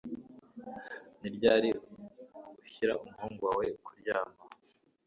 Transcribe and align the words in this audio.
Ni 1.19 1.29
ryari 1.35 1.69
ushyira 2.63 2.93
umuhungu 3.01 3.41
wawe 3.47 3.65
kuryama 3.85 4.39